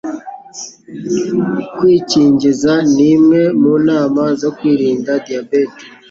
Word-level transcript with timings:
Kwikingiza 1.75 2.73
ni 2.93 3.05
imwe 3.15 3.41
mu 3.61 3.73
nama 3.87 4.23
zo 4.41 4.49
kwirinda 4.57 5.11
diyabete 5.25 5.83